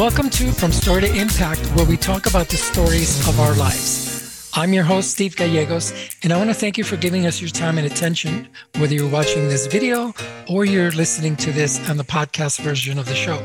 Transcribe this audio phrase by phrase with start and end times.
[0.00, 4.50] welcome to From Story to Impact, where we talk about the stories of our lives.
[4.54, 5.92] I'm your host, Steve Gallegos,
[6.22, 8.48] and I want to thank you for giving us your time and attention,
[8.78, 10.14] whether you're watching this video
[10.48, 13.36] or you're listening to this on the podcast version of the show.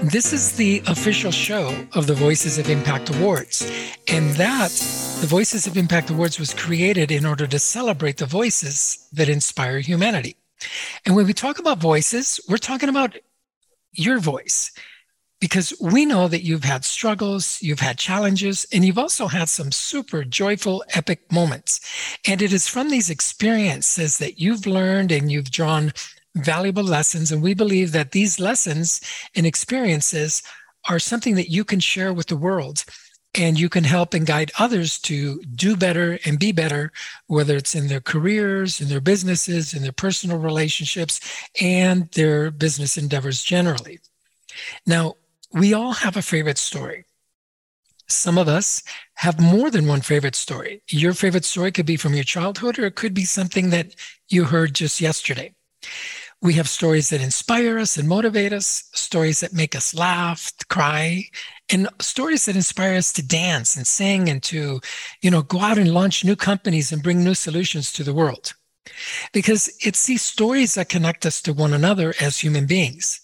[0.00, 3.68] This is the official show of the Voices of Impact Awards,
[4.06, 4.70] and that
[5.20, 9.80] the Voices of Impact Awards was created in order to celebrate the voices that inspire
[9.80, 10.36] humanity.
[11.04, 13.16] And when we talk about voices, we're talking about
[13.90, 14.70] your voice
[15.40, 19.72] because we know that you've had struggles, you've had challenges, and you've also had some
[19.72, 21.80] super joyful, epic moments.
[22.26, 25.92] And it is from these experiences that you've learned and you've drawn
[26.36, 27.30] valuable lessons.
[27.30, 29.00] And we believe that these lessons
[29.36, 30.42] and experiences
[30.88, 32.84] are something that you can share with the world
[33.34, 36.92] and you can help and guide others to do better and be better,
[37.26, 41.20] whether it's in their careers, in their businesses, in their personal relationships,
[41.60, 43.98] and their business endeavors generally.
[44.86, 45.16] Now,
[45.54, 47.04] we all have a favorite story.
[48.08, 48.82] Some of us
[49.14, 50.82] have more than one favorite story.
[50.90, 53.94] Your favorite story could be from your childhood, or it could be something that
[54.28, 55.54] you heard just yesterday.
[56.42, 61.24] We have stories that inspire us and motivate us, stories that make us laugh, cry,
[61.70, 64.80] and stories that inspire us to dance and sing and to,
[65.22, 68.52] you know, go out and launch new companies and bring new solutions to the world.
[69.32, 73.20] Because it's these stories that connect us to one another as human beings.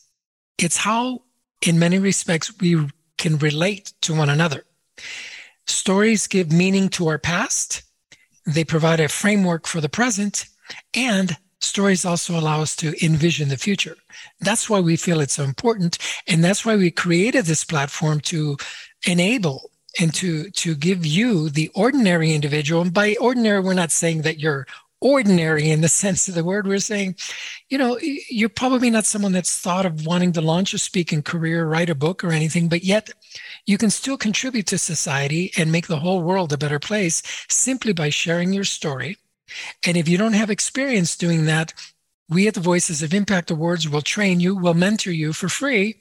[0.56, 1.20] It's how
[1.66, 4.64] in many respects, we can relate to one another.
[5.66, 7.82] Stories give meaning to our past.
[8.46, 10.46] They provide a framework for the present
[10.94, 13.96] and stories also allow us to envision the future.
[14.40, 15.98] That's why we feel it's so important.
[16.26, 18.56] And that's why we created this platform to
[19.06, 22.82] enable and to, to give you the ordinary individual.
[22.82, 24.66] And by ordinary, we're not saying that you're
[25.00, 26.66] ordinary in the sense of the word.
[26.66, 27.16] We're saying,
[27.68, 31.66] you know, you're probably not someone that's thought of wanting to launch a speaking career,
[31.66, 33.10] write a book or anything, but yet
[33.66, 37.92] you can still contribute to society and make the whole world a better place simply
[37.92, 39.16] by sharing your story.
[39.86, 41.72] And if you don't have experience doing that,
[42.28, 46.00] we at the Voices of Impact Awards will train you, will mentor you for free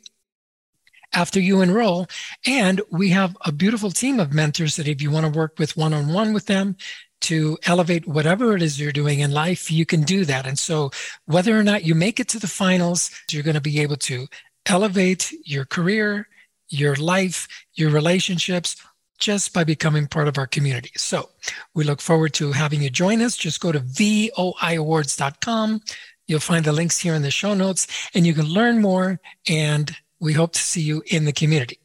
[1.14, 2.08] after you enroll.
[2.46, 5.76] And we have a beautiful team of mentors that if you want to work with
[5.76, 6.76] one on one with them,
[7.22, 10.48] to elevate whatever it is you're doing in life, you can do that.
[10.48, 10.92] And so,
[11.26, 14.28] whether or not you make it to the finals, you're going to be able to
[14.66, 16.28] elevate your career,
[16.70, 18.76] your life, your relationships
[19.18, 20.92] just by becoming part of our community.
[20.96, 21.30] So,
[21.74, 23.36] we look forward to having you join us.
[23.36, 25.82] Just go to voiawards.com.
[26.28, 29.20] You'll find the links here in the show notes, and you can learn more.
[29.48, 31.80] And we hope to see you in the community.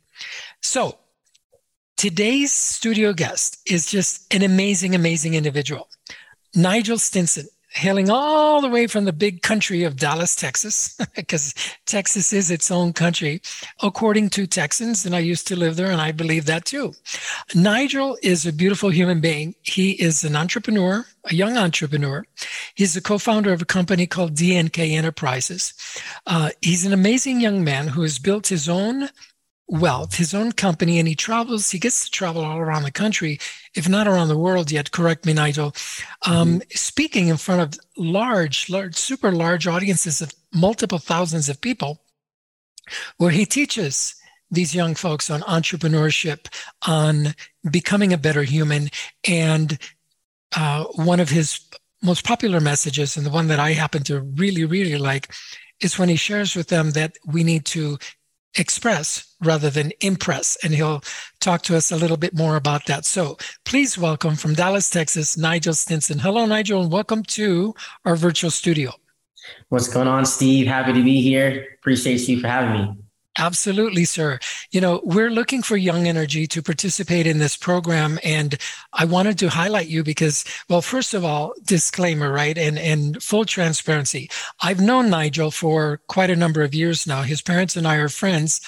[0.61, 0.99] So,
[1.97, 5.89] Today's studio guest is just an amazing, amazing individual.
[6.55, 11.55] Nigel Stinson, hailing all the way from the big country of Dallas, Texas, because
[11.87, 13.41] Texas is its own country,
[13.81, 15.07] according to Texans.
[15.07, 16.95] And I used to live there, and I believe that too.
[17.55, 19.55] Nigel is a beautiful human being.
[19.63, 22.27] He is an entrepreneur, a young entrepreneur.
[22.75, 25.75] He's the co founder of a company called DNK Enterprises.
[26.27, 29.11] Uh, he's an amazing young man who has built his own
[29.67, 33.39] wealth, his own company, and he travels, he gets to travel all around the country,
[33.75, 35.75] if not around the world yet, correct me, Nigel,
[36.27, 36.59] um, mm-hmm.
[36.71, 42.03] speaking in front of large, large, super large audiences of multiple thousands of people,
[43.17, 44.15] where he teaches
[44.51, 46.47] these young folks on entrepreneurship,
[46.87, 47.35] on
[47.71, 48.89] becoming a better human.
[49.27, 49.79] And
[50.57, 51.59] uh, one of his
[52.03, 55.33] most popular messages, and the one that I happen to really, really like,
[55.81, 57.99] is when he shares with them that we need to
[58.57, 60.57] express rather than impress.
[60.63, 61.03] And he'll
[61.41, 63.05] talk to us a little bit more about that.
[63.05, 66.19] So please welcome from Dallas, Texas, Nigel Stinson.
[66.19, 68.93] Hello, Nigel, and welcome to our virtual studio.
[69.69, 70.67] What's going on, Steve?
[70.67, 71.67] Happy to be here.
[71.81, 73.04] Appreciate you for having me.
[73.37, 74.39] Absolutely, sir.
[74.71, 78.21] You know, we're looking for young energy to participate in this program.
[78.23, 78.57] And
[78.93, 82.57] I wanted to highlight you because, well, first of all, disclaimer, right?
[82.57, 84.31] And, and full transparency.
[84.63, 87.23] I've known Nigel for quite a number of years now.
[87.23, 88.61] His parents and I are friends.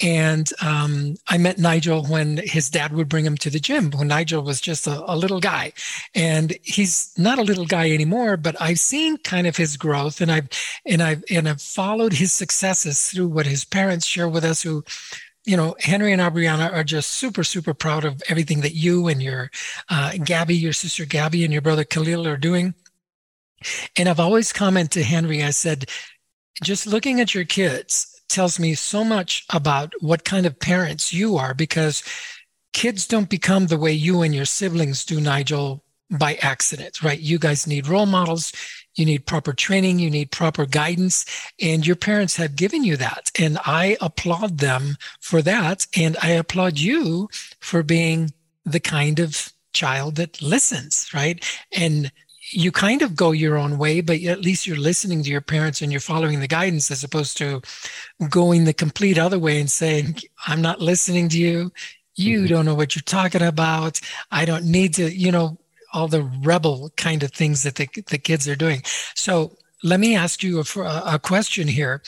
[0.00, 4.08] And um, I met Nigel when his dad would bring him to the gym when
[4.08, 5.72] Nigel was just a, a little guy.
[6.16, 10.32] And he's not a little guy anymore, but I've seen kind of his growth and
[10.32, 10.48] I've,
[10.84, 14.84] and I've, and I've followed his successes through what his parents share with us who
[15.46, 19.22] you know, Henry and Aubriana are just super, super proud of everything that you and
[19.22, 19.50] your
[19.88, 22.74] uh, Gabby, your sister Gabby, and your brother Khalil are doing.
[23.96, 25.88] And I've always commented to Henry, I said,
[26.62, 31.36] just looking at your kids tells me so much about what kind of parents you
[31.36, 32.04] are because
[32.72, 37.18] kids don't become the way you and your siblings do, Nigel, by accident, right?
[37.18, 38.52] You guys need role models.
[38.94, 41.24] You need proper training, you need proper guidance,
[41.60, 43.30] and your parents have given you that.
[43.38, 45.86] And I applaud them for that.
[45.96, 47.28] And I applaud you
[47.60, 48.32] for being
[48.64, 51.44] the kind of child that listens, right?
[51.72, 52.10] And
[52.52, 55.82] you kind of go your own way, but at least you're listening to your parents
[55.82, 57.62] and you're following the guidance as opposed to
[58.28, 61.70] going the complete other way and saying, I'm not listening to you.
[62.16, 62.46] You mm-hmm.
[62.48, 64.00] don't know what you're talking about.
[64.32, 65.59] I don't need to, you know,
[65.92, 68.82] all the rebel kind of things that the, the kids are doing.
[69.14, 70.80] So let me ask you a,
[71.14, 72.02] a question here.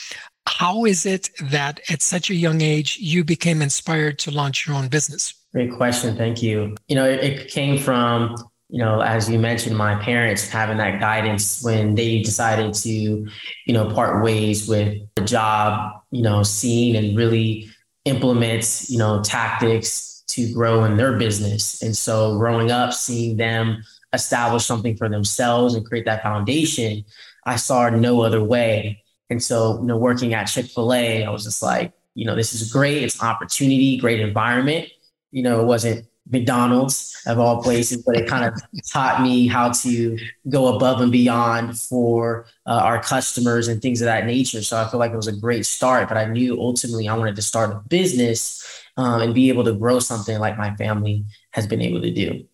[0.47, 4.77] How is it that at such a young age you became inspired to launch your
[4.77, 5.35] own business?
[5.53, 6.17] Great question.
[6.17, 6.75] Thank you.
[6.89, 8.37] You know, it, it came from
[8.73, 13.29] you know, as you mentioned, my parents having that guidance when they decided to, you
[13.67, 17.69] know, part ways with the job, you know, scene and really
[18.07, 21.83] implement, you know, tactics to grow in their business.
[21.83, 23.83] And so growing up, seeing them
[24.13, 27.05] establish something for themselves and create that foundation,
[27.47, 29.03] I saw no other way.
[29.31, 32.71] And so, you know, working at Chick-fil-A, I was just like, you know, this is
[32.71, 33.03] great.
[33.03, 34.89] It's opportunity, great environment.
[35.31, 38.55] You know, it wasn't McDonald's of all places, but it kind of
[38.93, 40.19] taught me how to
[40.49, 44.63] go above and beyond for uh, our customers and things of that nature.
[44.63, 47.37] So I feel like it was a great start, but I knew ultimately I wanted
[47.37, 51.67] to start a business um, and be able to grow something like my family has
[51.67, 52.45] been able to do.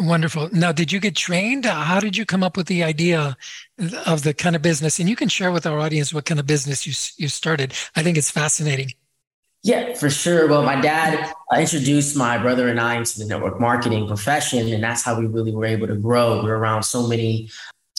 [0.00, 0.48] Wonderful.
[0.52, 1.66] Now, did you get trained?
[1.66, 3.36] How did you come up with the idea
[4.06, 4.98] of the kind of business?
[4.98, 7.74] And you can share with our audience what kind of business you you started.
[7.94, 8.92] I think it's fascinating.
[9.62, 10.48] Yeah, for sure.
[10.48, 15.02] Well, my dad introduced my brother and I into the network marketing profession, and that's
[15.02, 16.42] how we really were able to grow.
[16.42, 17.50] We are around so many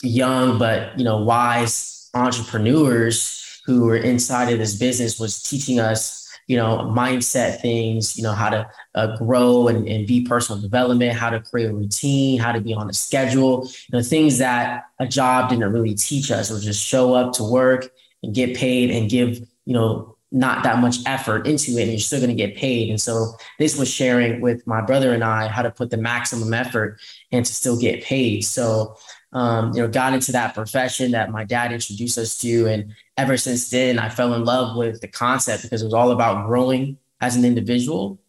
[0.04, 6.23] young but you know wise entrepreneurs who were inside of this business was teaching us
[6.46, 11.12] you know mindset things you know how to uh, grow and, and be personal development
[11.12, 14.84] how to create a routine how to be on a schedule you know things that
[14.98, 17.88] a job didn't really teach us or just show up to work
[18.22, 22.00] and get paid and give you know not that much effort into it and you're
[22.00, 22.90] still going to get paid.
[22.90, 26.52] And so this was sharing with my brother and I how to put the maximum
[26.52, 26.98] effort
[27.30, 28.40] and to still get paid.
[28.42, 28.96] So,
[29.34, 32.66] um, you know, got into that profession that my dad introduced us to.
[32.66, 36.12] And ever since then, I fell in love with the concept because it was all
[36.12, 38.20] about growing as an individual,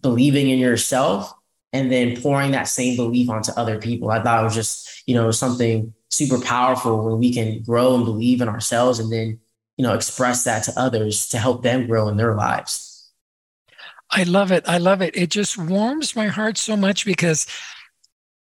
[0.00, 1.32] believing in yourself,
[1.72, 4.10] and then pouring that same belief onto other people.
[4.10, 8.04] I thought it was just, you know, something super powerful when we can grow and
[8.04, 9.38] believe in ourselves and then
[9.76, 13.10] you know express that to others to help them grow in their lives
[14.10, 17.46] i love it i love it it just warms my heart so much because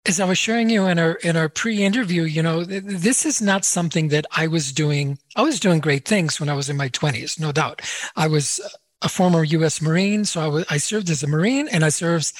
[0.05, 3.65] as i was showing you in our in our pre-interview you know this is not
[3.65, 6.89] something that i was doing i was doing great things when i was in my
[6.89, 7.81] 20s no doubt
[8.15, 8.59] i was
[9.03, 9.81] a former U.S.
[9.81, 12.31] Marine, so I, was, I served as a Marine and I served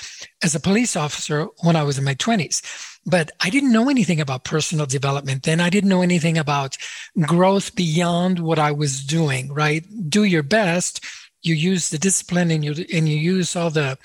[0.42, 2.62] as a police officer when I was in my 20s.
[3.06, 5.60] But I didn't know anything about personal development then.
[5.60, 6.78] I didn't know anything about
[7.20, 9.84] growth beyond what I was doing, right?
[10.10, 11.04] Do your best.
[11.44, 13.98] You use the discipline and you and you use all the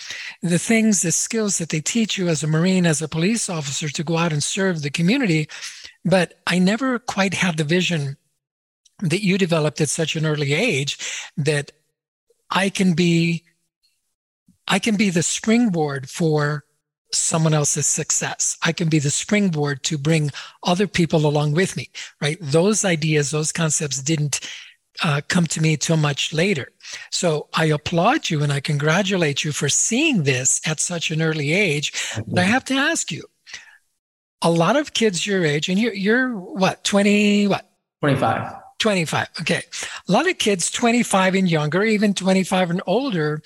[0.43, 3.89] the things, the skills that they teach you as a Marine, as a police officer
[3.89, 5.49] to go out and serve the community.
[6.05, 8.17] But I never quite had the vision
[9.01, 10.99] that you developed at such an early age
[11.37, 11.73] that
[12.51, 13.45] I can be
[14.67, 16.65] I can be the springboard for
[17.13, 18.57] someone else's success.
[18.63, 20.31] I can be the springboard to bring
[20.63, 21.91] other people along with me,
[22.21, 22.37] right?
[22.41, 24.41] Those ideas, those concepts didn't
[25.03, 26.73] uh, come to me too much later.
[27.11, 31.53] So I applaud you and I congratulate you for seeing this at such an early
[31.53, 31.93] age.
[32.27, 33.25] But I have to ask you,
[34.43, 37.69] a lot of kids your age, and you're, you're what, 20, what?
[38.01, 38.55] 25.
[38.79, 39.29] 25.
[39.41, 39.63] Okay.
[40.09, 43.43] A lot of kids 25 and younger, even 25 and older,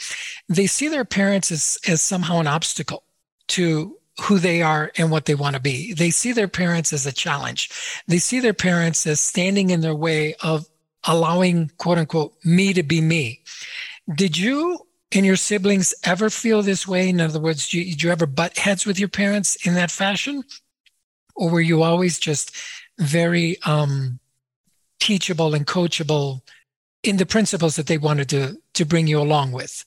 [0.49, 3.05] they see their parents as, as somehow an obstacle
[3.49, 5.95] to who they are and what they want to be.
[5.95, 7.71] They see their parents as a challenge.
[8.07, 10.67] They see their parents as standing in their way of
[11.05, 13.41] allowing, quote unquote, me to be me.
[14.15, 17.09] Did you and your siblings ever feel this way?
[17.09, 19.91] In other words, did you, did you ever butt heads with your parents in that
[19.91, 20.43] fashion?
[21.35, 22.57] Or were you always just
[22.99, 24.19] very um,
[25.01, 26.43] teachable and coachable
[27.03, 29.85] in the principles that they wanted to to bring you along with?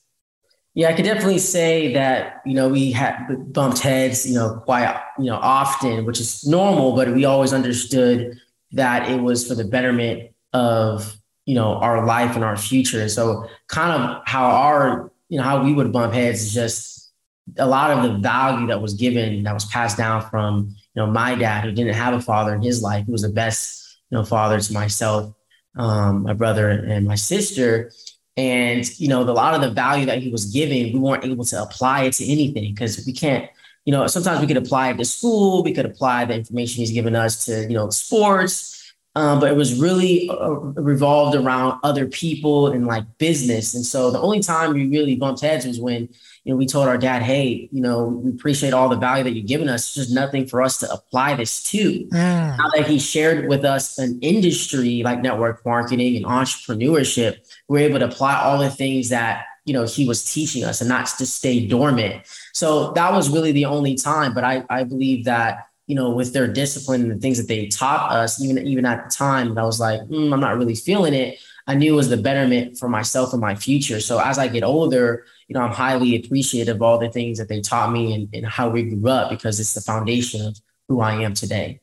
[0.74, 5.02] Yeah, I could definitely say that you know we had bumped heads, you know, quite
[5.18, 8.38] you know often, which is normal, but we always understood
[8.72, 13.08] that it was for the betterment of you know our life and our future.
[13.08, 17.12] So kind of how our you know how we would bump heads is just
[17.58, 21.06] a lot of the value that was given that was passed down from you know
[21.06, 24.18] my dad who didn't have a father in his life, who was the best you
[24.18, 25.32] know, father to myself,
[25.76, 27.92] um, my brother, and my sister.
[28.36, 31.24] And you know, the, a lot of the value that he was giving, we weren't
[31.24, 33.48] able to apply it to anything because we can't
[33.86, 36.90] you know, sometimes we could apply it to school, we could apply the information he's
[36.90, 38.75] given us to, you know, sports.
[39.16, 43.74] Um, but it was really uh, revolved around other people and like business.
[43.74, 46.10] And so the only time we really bumped heads was when,
[46.44, 49.32] you know, we told our dad, hey, you know, we appreciate all the value that
[49.32, 49.94] you've given us.
[49.94, 52.06] There's just nothing for us to apply this to.
[52.12, 52.58] Mm.
[52.58, 58.00] Now that he shared with us an industry like network marketing and entrepreneurship, we're able
[58.00, 61.24] to apply all the things that, you know, he was teaching us and not to
[61.24, 62.22] stay dormant.
[62.52, 64.34] So that was really the only time.
[64.34, 67.66] But I, I believe that, you know, with their discipline and the things that they
[67.66, 70.74] taught us, even, even at the time, that I was like, mm, I'm not really
[70.74, 71.38] feeling it.
[71.68, 74.00] I knew it was the betterment for myself and my future.
[74.00, 77.48] So as I get older, you know, I'm highly appreciative of all the things that
[77.48, 81.00] they taught me and, and how we grew up because it's the foundation of who
[81.00, 81.80] I am today.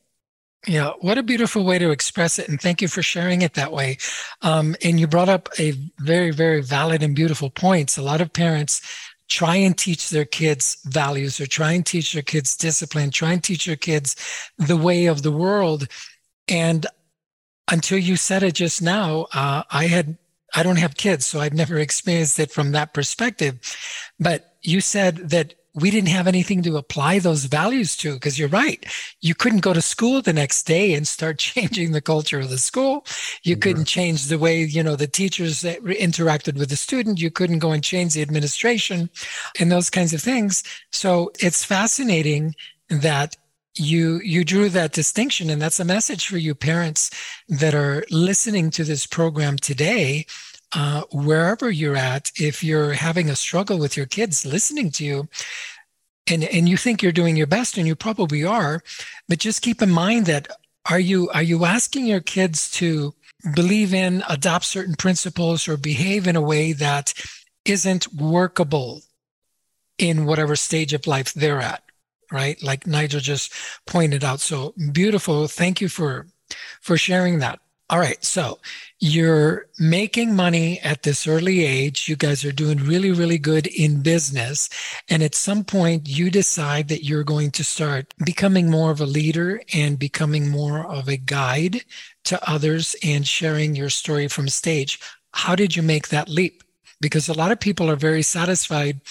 [0.66, 2.48] Yeah, what a beautiful way to express it.
[2.48, 3.98] And thank you for sharing it that way.
[4.40, 7.98] Um, and you brought up a very, very valid and beautiful points.
[7.98, 8.80] A lot of parents
[9.28, 13.42] try and teach their kids values or try and teach their kids discipline, try and
[13.42, 14.16] teach their kids
[14.58, 15.88] the way of the world.
[16.48, 16.86] And
[17.70, 20.18] until you said it just now, uh, I had,
[20.54, 23.58] I don't have kids, so I've never experienced it from that perspective.
[24.20, 28.48] But you said that we didn't have anything to apply those values to because you're
[28.48, 28.84] right.
[29.20, 32.58] You couldn't go to school the next day and start changing the culture of the
[32.58, 33.04] school.
[33.42, 33.60] You mm-hmm.
[33.60, 37.20] couldn't change the way you know the teachers interacted with the student.
[37.20, 39.10] You couldn't go and change the administration
[39.58, 40.62] and those kinds of things.
[40.90, 42.54] So it's fascinating
[42.88, 43.36] that
[43.76, 47.10] you you drew that distinction and that's a message for you parents
[47.48, 50.24] that are listening to this program today
[50.74, 55.28] uh, wherever you're at, if you're having a struggle with your kids listening to you,
[56.26, 58.82] and and you think you're doing your best, and you probably are,
[59.28, 60.48] but just keep in mind that
[60.90, 63.14] are you are you asking your kids to
[63.54, 67.12] believe in, adopt certain principles, or behave in a way that
[67.64, 69.02] isn't workable
[69.98, 71.82] in whatever stage of life they're at,
[72.32, 72.62] right?
[72.62, 73.52] Like Nigel just
[73.86, 74.40] pointed out.
[74.40, 75.46] So beautiful.
[75.46, 76.26] Thank you for
[76.80, 77.60] for sharing that.
[77.90, 78.22] All right.
[78.24, 78.58] So
[78.98, 82.08] you're making money at this early age.
[82.08, 84.70] You guys are doing really, really good in business.
[85.10, 89.06] And at some point, you decide that you're going to start becoming more of a
[89.06, 91.84] leader and becoming more of a guide
[92.24, 94.98] to others and sharing your story from stage.
[95.32, 96.62] How did you make that leap?
[97.02, 99.02] Because a lot of people are very satisfied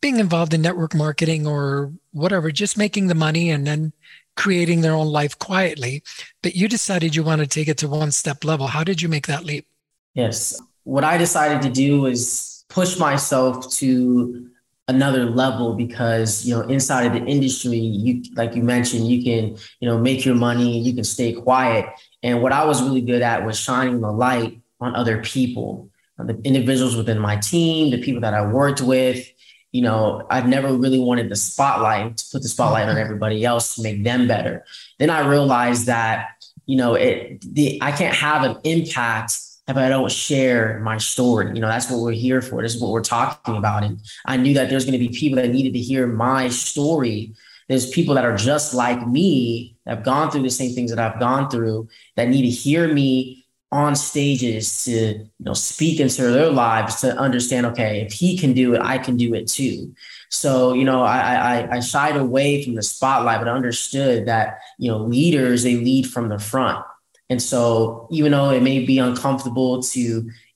[0.00, 3.92] being involved in network marketing or whatever, just making the money and then
[4.38, 6.02] creating their own life quietly,
[6.42, 8.68] but you decided you want to take it to one step level.
[8.68, 9.66] How did you make that leap?
[10.14, 10.58] Yes.
[10.84, 14.48] What I decided to do was push myself to
[14.86, 19.54] another level because you know inside of the industry you like you mentioned you can
[19.80, 21.84] you know make your money you can stay quiet
[22.22, 26.40] and what i was really good at was shining the light on other people the
[26.42, 29.30] individuals within my team the people that i worked with
[29.72, 33.74] you know, I've never really wanted the spotlight to put the spotlight on everybody else
[33.74, 34.64] to make them better.
[34.98, 36.28] Then I realized that,
[36.66, 41.54] you know, it the I can't have an impact if I don't share my story.
[41.54, 42.62] You know, that's what we're here for.
[42.62, 43.84] This is what we're talking about.
[43.84, 47.34] And I knew that there's going to be people that needed to hear my story.
[47.68, 50.98] There's people that are just like me that have gone through the same things that
[50.98, 56.22] I've gone through that need to hear me on stages to you know speak into
[56.22, 59.94] their lives to understand okay if he can do it i can do it too.
[60.30, 64.90] So you know i i, I shied away from the spotlight but understood that you
[64.90, 66.84] know leaders they lead from the front.
[67.30, 70.00] And so even though it may be uncomfortable to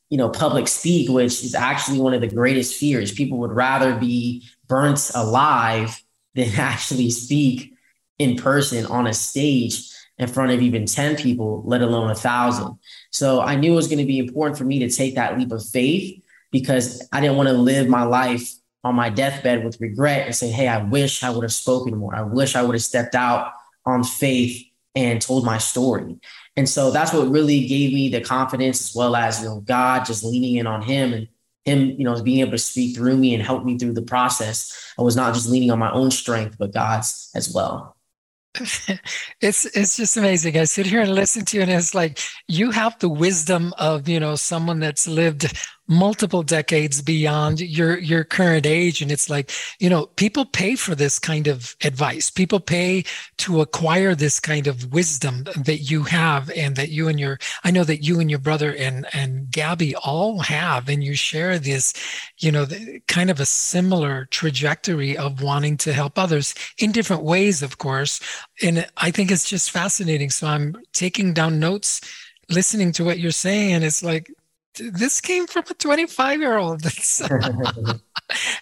[0.09, 3.95] you know public speak which is actually one of the greatest fears people would rather
[3.95, 6.03] be burnt alive
[6.35, 7.75] than actually speak
[8.19, 9.92] in person on a stage
[10.23, 12.79] in front of even 10 people let alone a thousand
[13.11, 15.53] so I knew it was going to be important for me to take that leap
[15.53, 20.27] of faith because I didn't want to live my life on my deathbed with regret
[20.27, 22.15] and say, hey, I wish I would have spoken more.
[22.15, 23.53] I wish I would have stepped out
[23.87, 24.65] on faith
[24.95, 26.17] and told my story.
[26.57, 30.05] And so that's what really gave me the confidence as well as, you know, God
[30.05, 31.29] just leaning in on him and
[31.65, 34.93] him, you know, being able to speak through me and help me through the process.
[34.99, 37.97] I was not just leaning on my own strength, but God's as well.
[39.41, 40.59] it's it's just amazing.
[40.59, 42.19] I sit here and listen to you, and it's like
[42.49, 45.47] you have the wisdom of you know someone that's lived
[45.89, 49.03] multiple decades beyond your your current age.
[49.03, 52.31] And it's like you know people pay for this kind of advice.
[52.31, 53.05] People pay
[53.39, 57.71] to acquire this kind of wisdom that you have and that you and your i
[57.71, 60.89] know that you and your brother and and gabby all have.
[60.89, 61.93] And you share this
[62.39, 62.67] you know
[63.09, 68.21] kind of a similar trajectory of wanting to help others in different ways of course.
[68.63, 70.31] And i think it's just fascinating.
[70.31, 72.01] So i'm taking down notes
[72.49, 73.73] listening to what you're saying.
[73.73, 74.31] And it's like
[74.79, 76.81] this came from a 25 year old.
[76.83, 77.23] That's,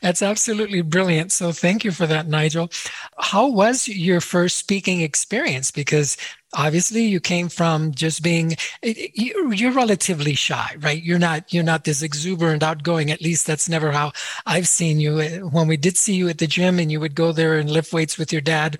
[0.02, 1.31] that's absolutely brilliant.
[1.31, 2.71] So thank you for that, Nigel.
[3.19, 5.71] How was your first speaking experience?
[5.71, 6.17] Because
[6.54, 11.02] obviously you came from just being you're relatively shy right?
[11.02, 14.12] You're not you're not this exuberant outgoing at least that's never how
[14.47, 15.21] i've seen you.
[15.21, 17.71] Uh, when we did see you at the gym and you would go there and
[17.71, 18.78] lift weights with your dad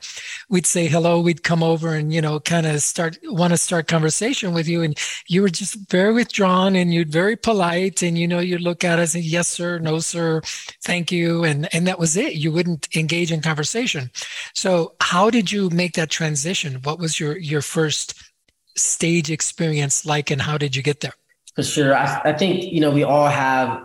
[0.49, 3.89] we'd say hello we'd come over and you know kind of start want to start
[3.89, 4.83] conversation with you.
[4.83, 4.97] And
[5.27, 8.99] you were just very withdrawn and you'd very polite and you know you'd look at
[8.99, 10.41] us and yes sir no sir
[10.83, 12.35] thank you and and that was it.
[12.35, 14.11] You wouldn't engage in conversation.
[14.55, 16.81] So how did you make that transition?
[16.83, 18.15] What was your your your first
[18.75, 21.13] stage experience like and how did you get there?
[21.55, 21.95] For sure.
[21.95, 23.83] I, I think, you know, we all have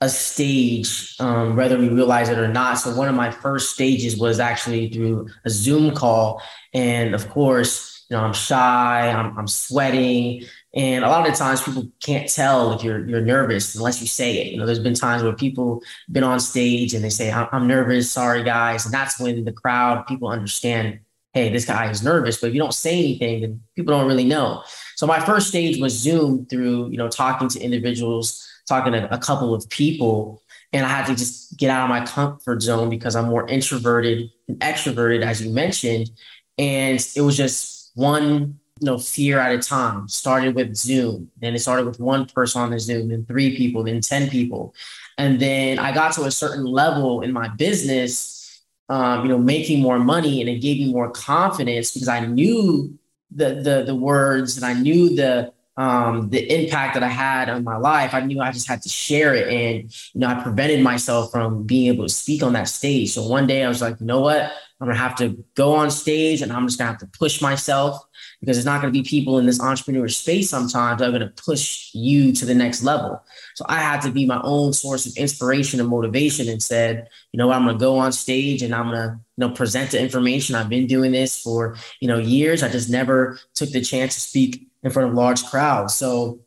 [0.00, 2.78] a stage, um, whether we realize it or not.
[2.78, 6.40] So one of my first stages was actually through a Zoom call.
[6.72, 10.44] And of course, you know, I'm shy, I'm, I'm sweating.
[10.72, 14.06] And a lot of the times people can't tell if you're you're nervous unless you
[14.06, 14.52] say it.
[14.52, 18.10] You know, there's been times where people been on stage and they say, I'm nervous,
[18.10, 18.86] sorry guys.
[18.86, 21.00] And that's when the crowd, people understand
[21.38, 22.40] hey, this guy is nervous.
[22.40, 24.62] But if you don't say anything, then people don't really know.
[24.96, 29.18] So my first stage was Zoom through, you know, talking to individuals, talking to a
[29.18, 30.42] couple of people.
[30.72, 34.30] And I had to just get out of my comfort zone because I'm more introverted
[34.48, 36.10] and extroverted, as you mentioned.
[36.58, 40.08] And it was just one, you know, fear at a time.
[40.08, 41.30] Started with Zoom.
[41.40, 44.74] Then it started with one person on the Zoom, then three people, then 10 people.
[45.16, 48.37] And then I got to a certain level in my business
[48.88, 52.98] um, you know, making more money, and it gave me more confidence because I knew
[53.30, 57.62] the the the words and I knew the um, the impact that I had on
[57.62, 58.12] my life.
[58.12, 61.64] I knew I just had to share it, and you know, I prevented myself from
[61.64, 63.12] being able to speak on that stage.
[63.12, 64.42] So one day I was like, you know what,
[64.80, 68.00] I'm gonna have to go on stage, and I'm just gonna have to push myself
[68.40, 71.90] because there's not gonna be people in this entrepreneur space sometimes that are gonna push
[71.94, 73.22] you to the next level.
[73.54, 77.38] So I had to be my own source of inspiration and motivation and said, you
[77.38, 80.00] know I'm going to go on stage and I'm going to, you know, present the
[80.00, 80.54] information.
[80.54, 82.62] I've been doing this for, you know, years.
[82.62, 85.94] I just never took the chance to speak in front of large crowds.
[85.94, 86.40] So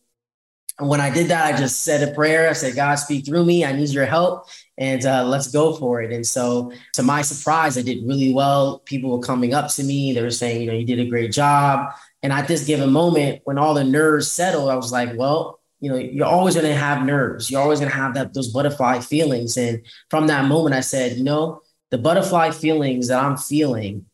[0.79, 2.49] when I did that, I just said a prayer.
[2.49, 3.65] I said, God, speak through me.
[3.65, 6.11] I need your help and uh, let's go for it.
[6.11, 8.79] And so, to my surprise, I did really well.
[8.79, 10.13] People were coming up to me.
[10.13, 11.93] They were saying, you know, you did a great job.
[12.23, 15.89] And at this given moment, when all the nerves settled, I was like, well, you
[15.89, 17.49] know, you're always going to have nerves.
[17.49, 19.57] You're always going to have that those butterfly feelings.
[19.57, 24.05] And from that moment, I said, you know, the butterfly feelings that I'm feeling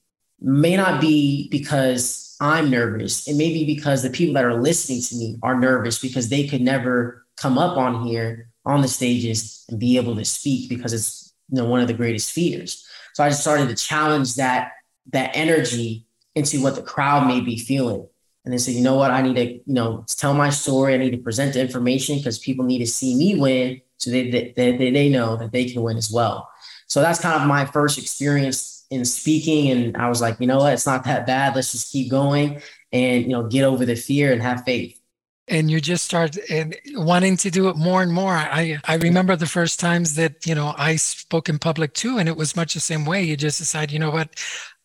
[0.41, 3.28] may not be because I'm nervous.
[3.28, 6.47] It may be because the people that are listening to me are nervous because they
[6.47, 10.93] could never come up on here on the stages and be able to speak because
[10.93, 12.86] it's you know one of the greatest fears.
[13.13, 14.73] So I just started to challenge that
[15.12, 18.08] that energy into what the crowd may be feeling
[18.47, 20.93] and they said, you know what, I need to, you know, tell my story.
[20.93, 24.32] I need to present the information because people need to see me win so they,
[24.32, 26.50] they, they, they know that they can win as well.
[26.88, 29.71] So that's kind of my first experience in speaking.
[29.71, 31.56] And I was like, you know what, it's not that bad.
[31.56, 35.00] Let's just keep going and, you know, get over the fear and have faith
[35.47, 38.34] and you just start and wanting to do it more and more.
[38.34, 42.28] I I remember the first times that you know I spoke in public too, and
[42.28, 43.23] it was much the same way.
[43.23, 44.30] You just decide, you know what,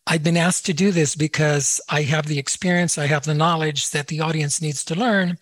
[0.05, 3.91] I've been asked to do this because I have the experience, I have the knowledge
[3.91, 5.37] that the audience needs to learn,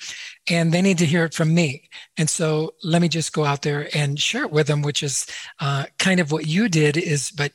[0.49, 1.89] and they need to hear it from me.
[2.17, 5.25] And so let me just go out there and share it with them, which is
[5.59, 7.51] uh, kind of what you did, is but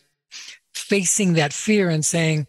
[0.89, 2.47] facing that fear and saying,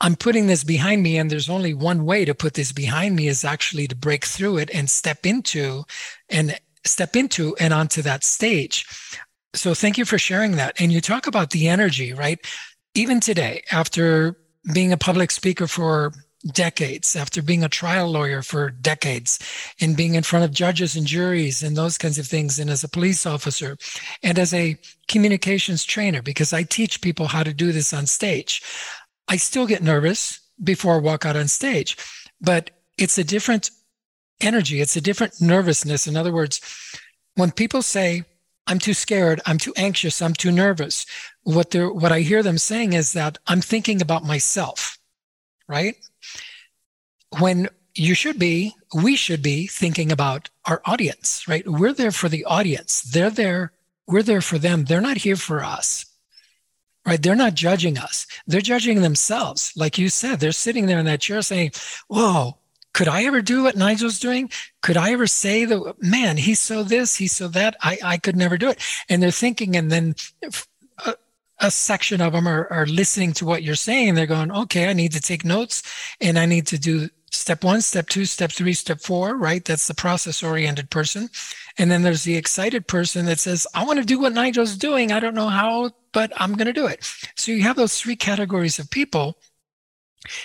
[0.00, 3.28] I'm putting this behind me, and there's only one way to put this behind me
[3.28, 5.84] is actually to break through it and step into
[6.28, 8.86] and step into and onto that stage.
[9.54, 10.78] So thank you for sharing that.
[10.78, 12.38] And you talk about the energy, right?
[12.96, 14.36] even today, after
[14.72, 16.12] being a public speaker for
[16.52, 19.38] decades, after being a trial lawyer for decades,
[19.80, 22.84] and being in front of judges and juries and those kinds of things, and as
[22.84, 23.76] a police officer,
[24.22, 24.76] and as a
[25.08, 28.62] communications trainer, because I teach people how to do this on stage,
[29.28, 31.96] I still get nervous before I walk out on stage,
[32.40, 33.70] but it's a different
[34.40, 36.06] energy, it's a different nervousness.
[36.06, 36.60] In other words,
[37.34, 38.24] when people say,
[38.66, 41.06] I'm too scared, I'm too anxious, I'm too nervous.
[41.44, 44.95] What they're what I hear them saying is that I'm thinking about myself,
[45.68, 45.96] right?
[47.38, 51.66] When you should be, we should be thinking about our audience, right?
[51.66, 53.02] We're there for the audience.
[53.02, 53.72] They're there,
[54.06, 54.84] we're there for them.
[54.84, 56.06] They're not here for us.
[57.06, 57.22] Right?
[57.22, 58.26] They're not judging us.
[58.48, 59.72] They're judging themselves.
[59.76, 61.70] Like you said, they're sitting there in that chair saying,
[62.08, 62.58] Whoa,
[62.92, 64.50] could I ever do what Nigel's doing?
[64.80, 67.76] Could I ever say that, man, he's so this, he's so that?
[67.80, 68.82] I, I could never do it.
[69.08, 70.14] And they're thinking, and then
[71.04, 71.12] uh,
[71.60, 74.14] a section of them are, are listening to what you're saying.
[74.14, 75.82] They're going, okay, I need to take notes
[76.20, 79.64] and I need to do step one, step two, step three, step four, right?
[79.64, 81.28] That's the process oriented person.
[81.78, 85.12] And then there's the excited person that says, I want to do what Nigel's doing.
[85.12, 87.04] I don't know how, but I'm going to do it.
[87.36, 89.38] So you have those three categories of people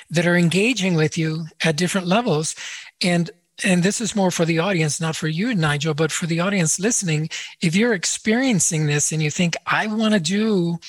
[0.10, 2.56] that are engaging with you at different levels.
[3.02, 3.32] And
[3.64, 6.80] and this is more for the audience, not for you, Nigel, but for the audience
[6.80, 7.30] listening.
[7.62, 10.80] If you're experiencing this and you think, I want to do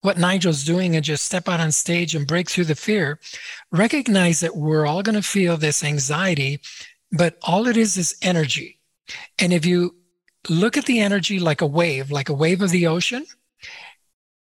[0.00, 3.18] what Nigel's doing and just step out on stage and break through the fear,
[3.72, 6.60] recognize that we're all going to feel this anxiety,
[7.10, 8.78] but all it is is energy.
[9.38, 9.96] And if you
[10.48, 13.26] look at the energy like a wave, like a wave of the ocean,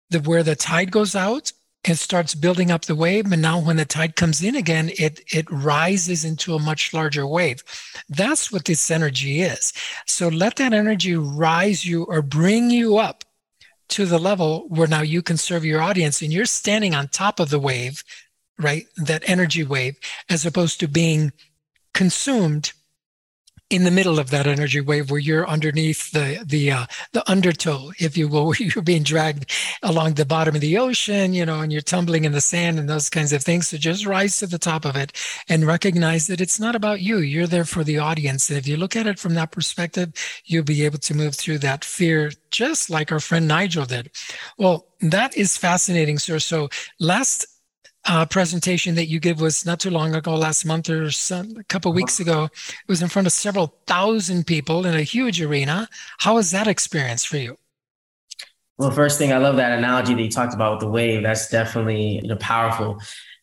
[0.10, 1.52] the, where the tide goes out
[1.84, 5.22] and starts building up the wave and now when the tide comes in again it
[5.34, 7.64] it rises into a much larger wave
[8.08, 9.74] that's what this energy is
[10.06, 13.24] so let that energy rise you or bring you up
[13.92, 17.40] to the level where now you can serve your audience and you're standing on top
[17.40, 18.04] of the wave
[18.62, 18.88] right?
[18.98, 19.98] That energy wave
[20.30, 21.34] as opposed to being
[21.94, 22.74] consumed
[23.72, 27.92] in the middle of that energy wave where you're underneath the the uh, the undertow,
[28.00, 29.50] if you will, where you're being dragged
[29.82, 32.90] along the bottom of the ocean, you know, and you're tumbling in the sand and
[32.90, 33.70] those kinds of things.
[33.70, 35.14] So just rise to the top of it
[35.48, 37.20] and recognize that it's not about you.
[37.20, 38.50] You're there for the audience.
[38.50, 40.12] And if you look at it from that perspective,
[40.46, 44.12] you'll be able to move through that fear just like our friend Nigel did.
[44.58, 46.40] Well, that is fascinating, sir.
[46.40, 47.46] So last
[48.06, 51.64] uh, presentation that you gave was not too long ago, last month or some, a
[51.66, 52.46] couple weeks ago.
[52.46, 55.88] It was in front of several thousand people in a huge arena.
[56.20, 57.58] How was that experience for you?
[58.78, 61.22] Well, first thing, I love that analogy that you talked about with the wave.
[61.22, 63.00] That's definitely you know powerful,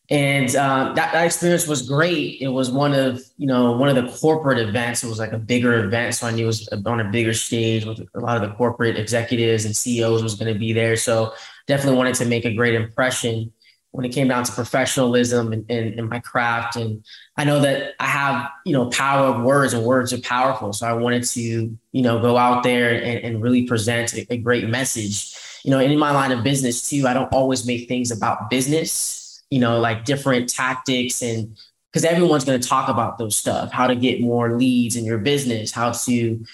[0.09, 2.41] and uh, that, that experience was great.
[2.41, 5.01] It was one of you know one of the corporate events.
[5.01, 7.85] It was like a bigger event, so I knew it was on a bigger stage
[7.85, 10.97] with a lot of the corporate executives and CEOs was going to be there.
[10.97, 11.33] So
[11.67, 13.53] definitely wanted to make a great impression
[13.91, 16.75] when it came down to professionalism and, and, my craft.
[16.75, 17.03] And
[17.37, 20.73] I know that I have, you know, power of words and words are powerful.
[20.73, 24.37] So I wanted to, you know, go out there and, and really present a, a,
[24.37, 25.35] great message.
[25.63, 29.43] You know, in my line of business too, I don't always make things about business,
[29.49, 31.57] you know, like different tactics and
[31.91, 35.17] because everyone's going to talk about those stuff, how to get more leads in your
[35.17, 36.45] business, how to,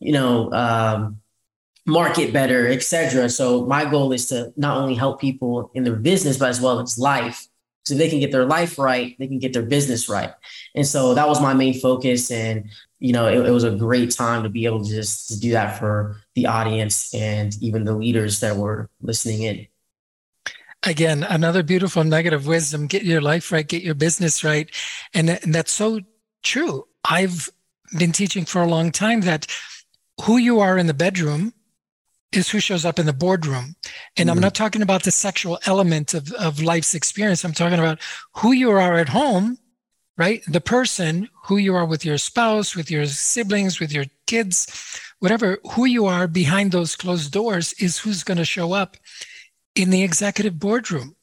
[0.00, 1.20] you know, um,
[1.86, 3.28] market better, etc.
[3.28, 6.80] So my goal is to not only help people in their business, but as well
[6.80, 7.46] as life.
[7.84, 10.32] So they can get their life right, they can get their business right.
[10.74, 12.30] And so that was my main focus.
[12.30, 15.40] And, you know, it, it was a great time to be able to just to
[15.40, 19.66] do that for the audience and even the leaders that were listening in.
[20.82, 24.70] Again, another beautiful nugget of wisdom get your life right, get your business right.
[25.14, 26.00] And, and that's so
[26.42, 26.86] true.
[27.04, 27.48] I've
[27.98, 29.46] been teaching for a long time that
[30.22, 31.54] who you are in the bedroom
[32.32, 33.74] is who shows up in the boardroom.
[34.16, 34.30] And mm-hmm.
[34.30, 37.44] I'm not talking about the sexual element of, of life's experience.
[37.44, 38.00] I'm talking about
[38.36, 39.58] who you are at home,
[40.16, 40.42] right?
[40.46, 45.58] The person, who you are with your spouse, with your siblings, with your kids, whatever,
[45.72, 48.96] who you are behind those closed doors is who's going to show up
[49.74, 51.16] in the executive boardroom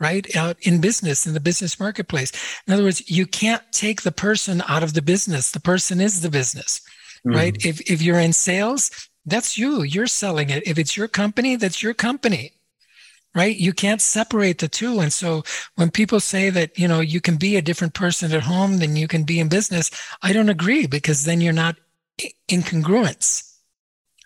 [0.00, 2.32] right out in business in the business marketplace
[2.66, 6.20] in other words you can't take the person out of the business the person is
[6.20, 6.80] the business
[7.24, 7.36] mm-hmm.
[7.36, 8.90] right if if you're in sales
[9.26, 9.82] that's you.
[9.82, 10.66] You're selling it.
[10.66, 12.52] If it's your company, that's your company.
[13.34, 13.56] Right?
[13.56, 15.00] You can't separate the two.
[15.00, 15.42] And so
[15.74, 18.94] when people say that, you know, you can be a different person at home than
[18.94, 19.90] you can be in business,
[20.22, 21.74] I don't agree because then you're not
[22.46, 23.54] in congruence.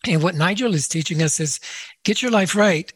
[0.06, 1.58] And what Nigel is teaching us is
[2.04, 2.92] get your life right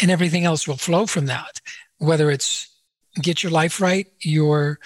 [0.00, 1.60] and everything else will flow from that.
[1.98, 2.68] Whether it's
[3.20, 4.80] get your life right, your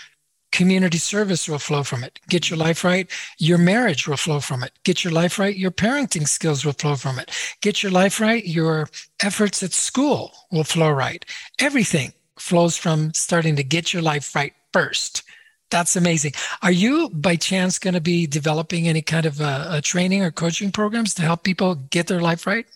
[0.53, 2.19] community service will flow from it.
[2.29, 4.73] Get your life right, your marriage will flow from it.
[4.85, 7.31] Get your life right, your parenting skills will flow from it.
[7.61, 8.89] Get your life right, your
[9.21, 11.25] efforts at school will flow right.
[11.59, 15.23] Everything flows from starting to get your life right first.
[15.71, 16.33] That's amazing.
[16.63, 20.23] Are you by chance going to be developing any kind of a, uh, a training
[20.23, 22.67] or coaching programs to help people get their life right?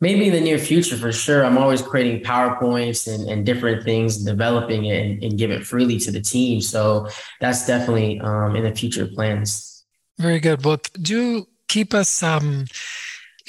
[0.00, 4.24] Maybe in the near future for sure i'm always creating powerpoints and, and different things
[4.24, 6.60] developing it and, and, give it freely to the team.
[6.60, 7.08] So
[7.40, 9.84] that's definitely um, in the future plans.
[10.18, 10.64] Very good.
[10.64, 12.66] Well do keep us um,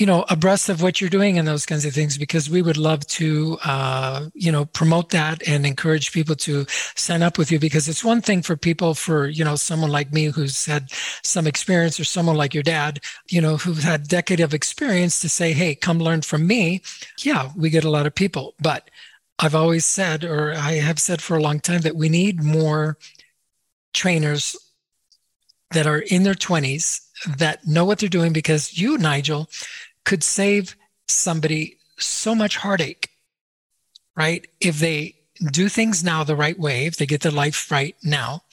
[0.01, 2.75] you know abreast of what you're doing and those kinds of things because we would
[2.75, 7.59] love to uh, you know promote that and encourage people to sign up with you
[7.59, 10.89] because it's one thing for people for you know someone like me who's had
[11.21, 15.29] some experience or someone like your dad you know who's had decade of experience to
[15.29, 16.81] say hey come learn from me.
[17.23, 18.89] Yeah we get a lot of people but
[19.37, 22.97] i've always said or i have said for a long time that we need more
[23.93, 24.55] trainers
[25.73, 27.01] that are in their 20s
[27.37, 29.47] that know what they're doing because you, Nigel,
[30.05, 30.75] could save
[31.07, 33.11] somebody so much heartache
[34.15, 34.47] right?
[34.59, 35.15] If they
[35.51, 38.43] do things now the right way, if they get their life right now,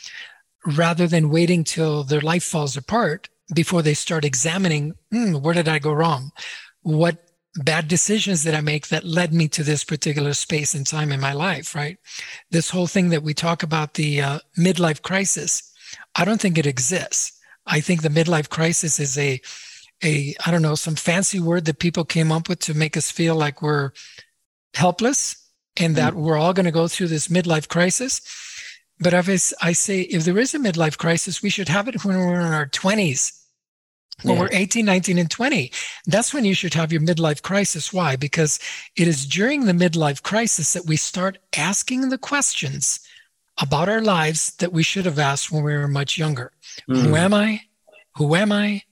[0.66, 5.68] rather than waiting till their life falls apart before they start examining, mm, where did
[5.68, 6.32] I go wrong?
[6.82, 7.24] What
[7.64, 11.20] bad decisions did I make that led me to this particular space and time in
[11.20, 11.98] my life, right?
[12.50, 15.72] This whole thing that we talk about the uh, midlife crisis,
[16.14, 17.32] I don't think it exists.
[17.66, 19.40] I think the midlife crisis is a
[20.02, 23.11] a I don't know some fancy word that people came up with to make us
[23.11, 23.92] feel like we're
[24.74, 25.37] helpless
[25.76, 26.16] and that mm.
[26.16, 28.20] we're all going to go through this midlife crisis.
[29.00, 32.16] But if I say if there is a midlife crisis, we should have it when
[32.16, 33.32] we're in our 20s.
[34.22, 34.40] When yeah.
[34.42, 35.70] we're 18, 19, and 20,
[36.06, 37.92] that's when you should have your midlife crisis.
[37.92, 38.16] Why?
[38.16, 38.58] Because
[38.96, 42.98] it is during the midlife crisis that we start asking the questions
[43.61, 46.50] about our lives that we should have asked when we were much younger.
[46.88, 47.02] Mm.
[47.02, 47.61] Who am I?
[48.16, 48.82] Who am I?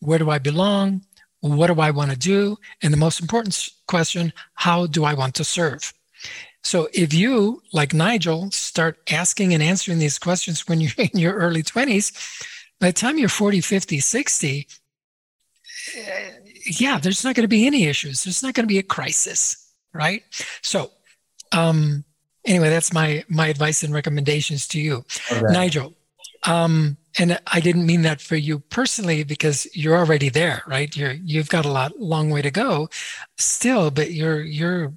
[0.00, 1.02] Where do I belong?
[1.40, 2.58] What do I want to do?
[2.82, 5.92] And the most important question, how do I want to serve?
[6.62, 11.34] So if you, like Nigel, start asking and answering these questions when you're in your
[11.34, 12.12] early 20s,
[12.78, 14.68] by the time you're 40, 50, 60,
[15.96, 16.30] eh,
[16.66, 18.24] yeah, there's not going to be any issues.
[18.24, 20.22] There's not going to be a crisis, right?
[20.62, 20.90] So,
[21.52, 22.04] um,
[22.44, 25.04] anyway, that's my my advice and recommendations to you.
[25.42, 25.94] Nigel.
[26.44, 30.94] Um, and I didn't mean that for you personally because you're already there, right?
[30.96, 32.88] You're you've got a lot long way to go,
[33.38, 34.92] still, but you're you're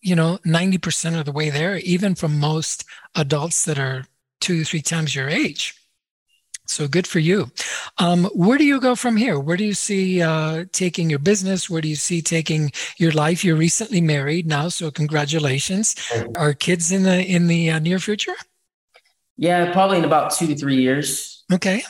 [0.00, 2.84] you know 90% of the way there, even from most
[3.14, 4.06] adults that are
[4.40, 5.74] two three times your age.
[6.66, 7.50] So good for you.
[7.98, 9.38] Um, where do you go from here?
[9.38, 11.68] Where do you see uh, taking your business?
[11.68, 13.44] Where do you see taking your life?
[13.44, 15.96] You're recently married now, so congratulations.
[16.36, 18.34] Are kids in the in the uh, near future?
[19.42, 21.42] Yeah, probably in about two to three years.
[21.52, 21.82] Okay.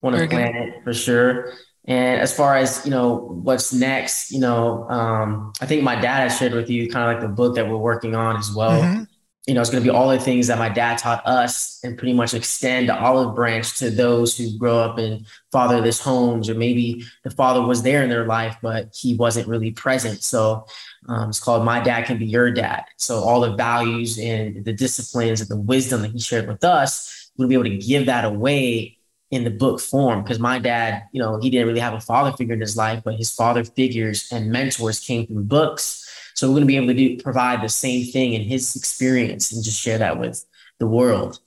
[0.00, 0.62] Want to plan good.
[0.62, 1.52] it for sure.
[1.84, 4.32] And as far as you know, what's next?
[4.32, 7.34] You know, um, I think my dad has shared with you kind of like the
[7.34, 8.80] book that we're working on as well.
[8.80, 9.02] Mm-hmm.
[9.46, 11.98] You know, it's going to be all the things that my dad taught us, and
[11.98, 16.54] pretty much extend the olive branch to those who grow up in fatherless homes, or
[16.54, 20.22] maybe the father was there in their life, but he wasn't really present.
[20.22, 20.66] So
[21.08, 22.84] um, it's called My Dad Can Be Your Dad.
[22.96, 27.30] So all the values and the disciplines and the wisdom that he shared with us,
[27.36, 28.96] we'll be able to give that away
[29.30, 30.22] in the book form.
[30.22, 33.02] Because my dad, you know, he didn't really have a father figure in his life,
[33.04, 36.00] but his father figures and mentors came through books.
[36.34, 39.52] So we're going to be able to do, provide the same thing in his experience
[39.52, 40.44] and just share that with
[40.78, 41.38] the world.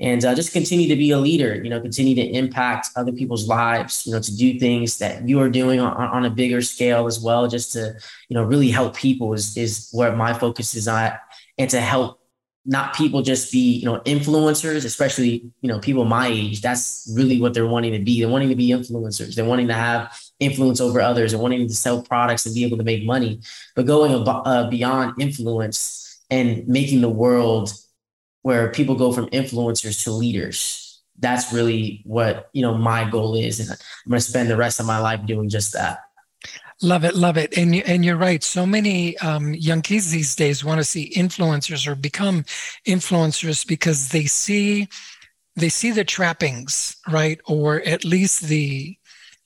[0.00, 3.46] And uh, just continue to be a leader you know continue to impact other people's
[3.46, 7.06] lives you know to do things that you are doing on, on a bigger scale
[7.06, 7.94] as well just to
[8.28, 11.20] you know really help people is is where my focus is at.
[11.58, 12.20] And to help
[12.66, 16.60] not people just be you know influencers especially you know people my age.
[16.60, 18.20] That's really what they're wanting to be.
[18.20, 19.36] They're wanting to be influencers.
[19.36, 22.76] They're wanting to have influence over others and wanting to sell products and be able
[22.76, 23.40] to make money
[23.76, 27.72] but going ab- uh, beyond influence and making the world
[28.42, 31.02] where people go from influencers to leaders.
[31.18, 33.60] That's really what, you know, my goal is.
[33.60, 33.76] And I'm
[34.10, 36.00] going to spend the rest of my life doing just that.
[36.82, 38.42] Love it, love it, and and you're right.
[38.42, 42.42] So many um, young kids these days want to see influencers or become
[42.86, 44.88] influencers because they see
[45.54, 48.98] they see the trappings, right, or at least the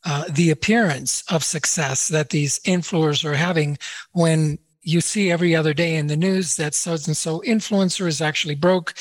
[0.08, 3.76] uh, the appearance of success that these influencers are having
[4.12, 8.22] when you see every other day in the news that so and so influencer is
[8.22, 8.94] actually broke.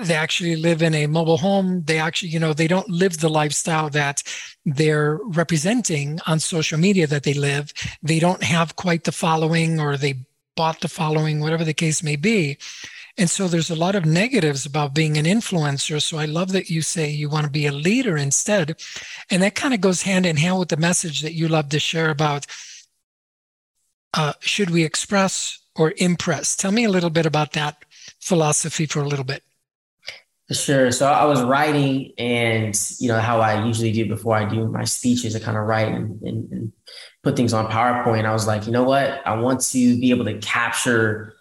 [0.00, 1.82] They actually live in a mobile home.
[1.82, 4.22] They actually, you know, they don't live the lifestyle that
[4.64, 7.72] they're representing on social media that they live.
[8.00, 10.14] They don't have quite the following or they
[10.54, 12.56] bought the following, whatever the case may be.
[13.18, 16.00] And so there's a lot of negatives about being an influencer.
[16.00, 18.80] So I love that you say you want to be a leader instead.
[19.30, 21.78] And that kind of goes hand in hand with the message that you love to
[21.78, 22.46] share about
[24.14, 26.54] uh, should we express or impress?
[26.56, 27.84] Tell me a little bit about that
[28.20, 29.42] philosophy for a little bit.
[30.50, 30.90] Sure.
[30.90, 34.84] So I was writing, and you know how I usually do before I do my
[34.84, 36.72] speeches, I kind of write and, and, and
[37.22, 38.26] put things on PowerPoint.
[38.26, 39.26] I was like, you know what?
[39.26, 41.36] I want to be able to capture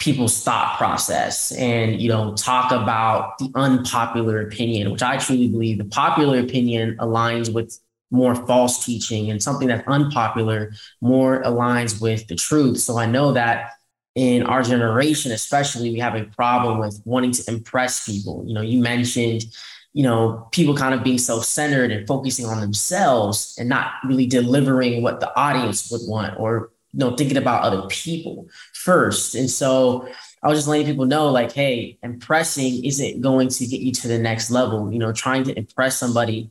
[0.00, 5.78] people's thought process and you know talk about the unpopular opinion which i truly believe
[5.78, 7.78] the popular opinion aligns with
[8.10, 12.78] more false teaching and something that's unpopular more aligns with the truth.
[12.78, 13.70] So I know that
[14.16, 18.44] in our generation, especially, we have a problem with wanting to impress people.
[18.46, 19.44] You know, you mentioned,
[19.92, 24.26] you know, people kind of being self centered and focusing on themselves and not really
[24.26, 29.34] delivering what the audience would want or, you know, thinking about other people first.
[29.34, 30.08] And so,
[30.42, 34.08] I was just letting people know, like, hey, impressing isn't going to get you to
[34.08, 34.90] the next level.
[34.92, 36.50] You know, trying to impress somebody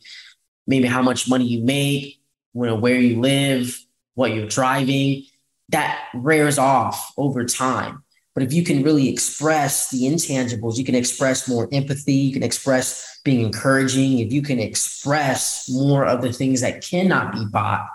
[0.68, 2.22] maybe how much money you make,
[2.54, 3.76] you know, where you live,
[4.14, 5.26] what you're driving.
[5.70, 8.04] that wears off over time.
[8.34, 12.44] But if you can really express the intangibles, you can express more empathy, you can
[12.44, 17.88] express being encouraging, if you can express more of the things that cannot be bought,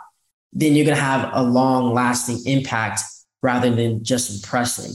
[0.54, 3.02] then you're going to have a long lasting impact
[3.42, 4.92] rather than just impressing.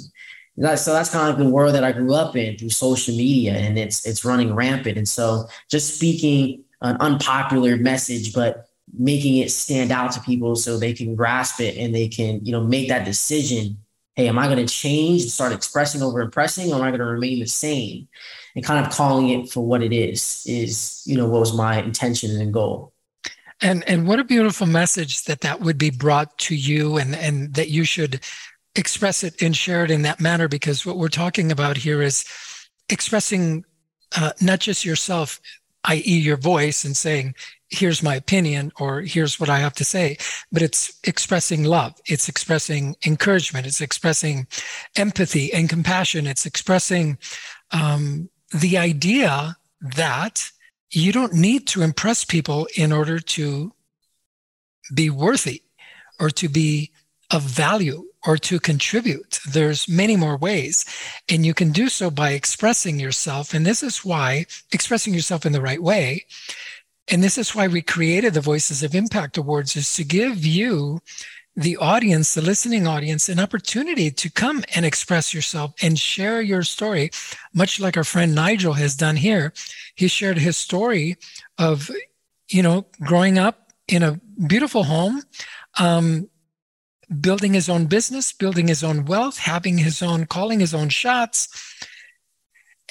[0.75, 3.77] So that's kind of the world that I grew up in through social media, and
[3.77, 4.97] it's it's running rampant.
[4.97, 8.65] And so, just speaking an unpopular message, but
[8.97, 12.51] making it stand out to people so they can grasp it and they can, you
[12.51, 13.77] know, make that decision.
[14.15, 16.99] Hey, am I going to change and start expressing over impressing, or am I going
[16.99, 18.09] to remain the same?
[18.53, 21.81] And kind of calling it for what it is is, you know, what was my
[21.81, 22.91] intention and goal.
[23.61, 27.53] And and what a beautiful message that that would be brought to you, and and
[27.55, 28.21] that you should
[28.75, 32.25] express it and share it in that manner because what we're talking about here is
[32.89, 33.65] expressing
[34.15, 35.39] uh, not just yourself
[35.85, 37.33] i.e your voice and saying
[37.69, 40.17] here's my opinion or here's what i have to say
[40.51, 44.47] but it's expressing love it's expressing encouragement it's expressing
[44.95, 47.17] empathy and compassion it's expressing
[47.71, 50.51] um, the idea that
[50.91, 53.71] you don't need to impress people in order to
[54.93, 55.63] be worthy
[56.19, 56.91] or to be
[57.31, 59.39] of value or to contribute.
[59.49, 60.85] There's many more ways.
[61.29, 63.53] And you can do so by expressing yourself.
[63.53, 66.25] And this is why expressing yourself in the right way.
[67.07, 71.01] And this is why we created the Voices of Impact Awards is to give you
[71.55, 76.63] the audience, the listening audience, an opportunity to come and express yourself and share your
[76.63, 77.11] story,
[77.53, 79.53] much like our friend Nigel has done here.
[79.95, 81.17] He shared his story
[81.57, 81.91] of,
[82.47, 85.21] you know, growing up in a beautiful home,
[85.79, 86.29] um,
[87.19, 91.47] building his own business, building his own wealth, having his own, calling his own shots,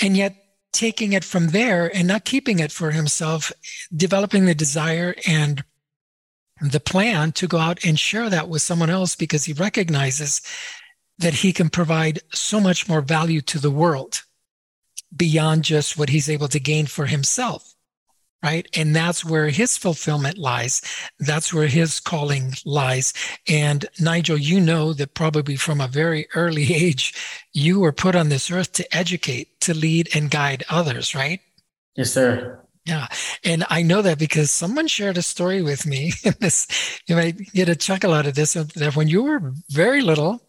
[0.01, 0.37] and yet
[0.73, 3.53] taking it from there and not keeping it for himself,
[3.97, 5.64] developing the desire and
[6.61, 10.40] the plan to go out and share that with someone else because he recognizes
[11.18, 14.23] that he can provide so much more value to the world
[15.16, 17.75] beyond just what he's able to gain for himself
[18.42, 18.68] right?
[18.77, 20.81] And that's where his fulfillment lies.
[21.18, 23.12] That's where his calling lies.
[23.49, 27.14] And Nigel, you know that probably from a very early age,
[27.53, 31.40] you were put on this earth to educate, to lead, and guide others, right?
[31.97, 32.61] Yes, sir.
[32.88, 33.07] Yeah.
[33.44, 36.14] And I know that because someone shared a story with me.
[36.40, 36.66] this,
[37.07, 40.42] you might get a chuckle out of this that when you were very little,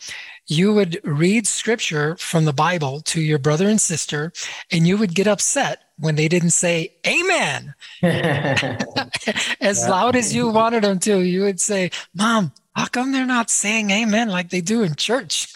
[0.47, 4.31] you would read scripture from the Bible to your brother and sister,
[4.71, 9.89] and you would get upset when they didn't say amen as yeah.
[9.89, 11.19] loud as you wanted them to.
[11.19, 15.53] You would say, Mom, how come they're not saying amen like they do in church?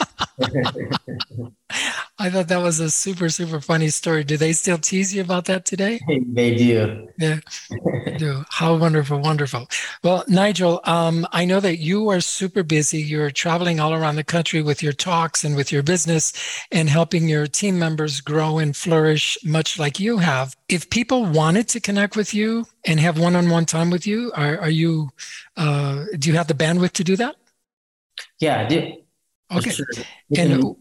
[2.19, 4.23] I thought that was a super, super funny story.
[4.23, 5.99] Do they still tease you about that today?
[6.07, 7.07] They do.
[7.17, 7.39] Yeah,
[8.05, 8.45] they do.
[8.49, 9.67] How wonderful, wonderful.
[10.03, 13.01] Well, Nigel, um, I know that you are super busy.
[13.01, 16.31] You're traveling all around the country with your talks and with your business
[16.71, 20.55] and helping your team members grow and flourish, much like you have.
[20.69, 24.69] If people wanted to connect with you and have one-on-one time with you, are, are
[24.69, 25.09] you?
[25.57, 27.35] Uh, do you have the bandwidth to do that?
[28.39, 29.02] Yeah, I do.
[29.57, 29.71] Okay.
[29.71, 29.85] Sure.
[30.29, 30.75] They, and can,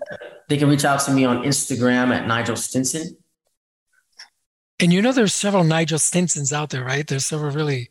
[0.48, 3.16] they can reach out to me on Instagram at Nigel Stinson.
[4.80, 7.06] And you know, there's several Nigel Stinsons out there, right?
[7.06, 7.88] There's several really.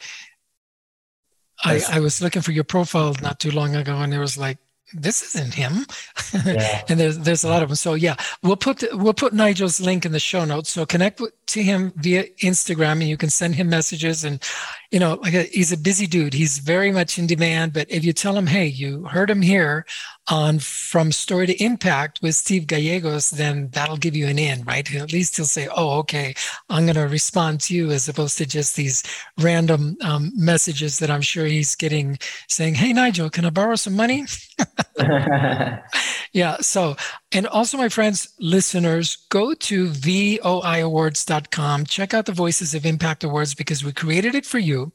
[1.63, 4.57] I, I was looking for your profile not too long ago, and there was like
[4.93, 5.85] this isn't him
[6.45, 6.81] yeah.
[6.89, 9.79] and there's there's a lot of them so yeah we'll put the, we'll put nigel's
[9.79, 13.29] link in the show notes so connect with, to him via instagram and you can
[13.29, 14.43] send him messages and
[14.91, 18.03] you know like a, he's a busy dude he's very much in demand but if
[18.03, 19.85] you tell him hey you heard him here
[20.29, 24.93] on from story to impact with steve gallegos then that'll give you an in right
[24.93, 26.33] at least he'll say oh okay
[26.69, 29.01] i'm going to respond to you as opposed to just these
[29.39, 33.95] random um, messages that i'm sure he's getting saying hey nigel can i borrow some
[33.95, 34.25] money
[36.33, 36.57] yeah.
[36.61, 36.95] So,
[37.33, 41.85] and also, my friends, listeners, go to voiawards.com.
[41.85, 44.91] Check out the Voices of Impact Awards because we created it for you.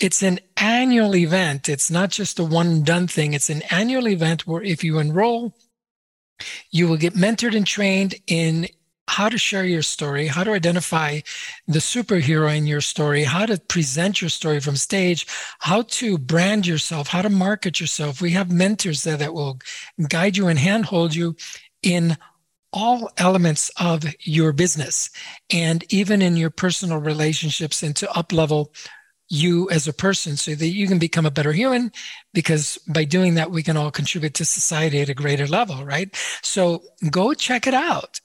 [0.00, 1.68] It's an annual event.
[1.68, 3.34] It's not just a one done thing.
[3.34, 5.54] It's an annual event where if you enroll,
[6.72, 8.66] you will get mentored and trained in
[9.08, 11.20] how to share your story, how to identify
[11.68, 15.26] the superhero in your story, how to present your story from stage,
[15.60, 18.20] how to brand yourself, how to market yourself.
[18.20, 19.58] We have mentors there that will
[20.08, 21.36] guide you and handhold you
[21.86, 22.18] in
[22.72, 25.08] all elements of your business
[25.50, 28.72] and even in your personal relationships and to up level
[29.28, 31.92] you as a person so that you can become a better human
[32.34, 36.14] because by doing that we can all contribute to society at a greater level right
[36.42, 38.20] so go check it out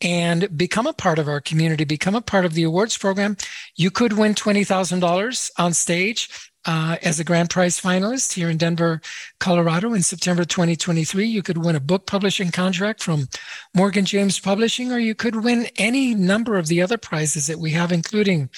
[0.00, 3.36] and become a part of our community, become a part of the awards program.
[3.76, 6.50] You could win $20,000 on stage.
[6.68, 9.00] Uh, as a grand prize finalist here in Denver,
[9.40, 11.24] Colorado in September 2023.
[11.24, 13.28] You could win a book publishing contract from
[13.74, 17.70] Morgan James Publishing, or you could win any number of the other prizes that we
[17.70, 18.50] have, including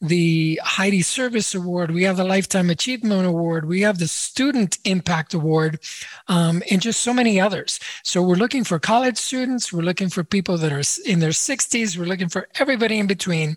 [0.00, 5.34] the Heidi Service Award, we have the Lifetime Achievement Award, we have the Student Impact
[5.34, 5.80] Award,
[6.28, 7.80] um, and just so many others.
[8.04, 11.98] So we're looking for college students, we're looking for people that are in their 60s,
[11.98, 13.56] we're looking for everybody in between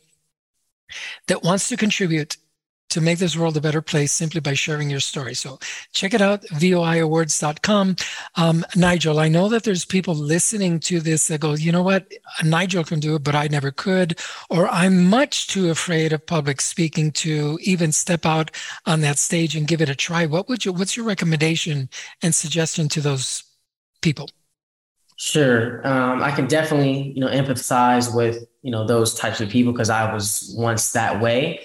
[1.28, 2.38] that wants to contribute
[2.92, 5.34] to make this world a better place simply by sharing your story.
[5.34, 5.60] So
[5.92, 7.96] check it out, voiawards.com.
[8.36, 12.12] Um, Nigel, I know that there's people listening to this that go, you know what,
[12.44, 14.20] Nigel can do it, but I never could,
[14.50, 18.52] or I'm much too afraid of public speaking to even step out
[18.86, 20.26] on that stage and give it a try.
[20.26, 21.90] What would you, what's your recommendation
[22.22, 23.44] and suggestion to those
[24.02, 24.30] people?
[25.18, 25.86] Sure.
[25.88, 29.92] Um, I can definitely, you know, empathize with, you know, those types of people because
[29.92, 31.62] I was once that way.